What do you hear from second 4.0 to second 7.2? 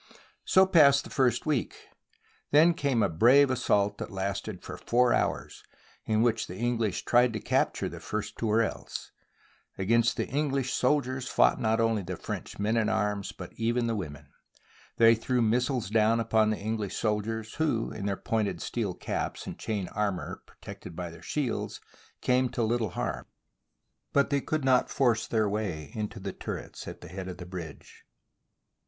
lasted for four hours, in which the Eng lish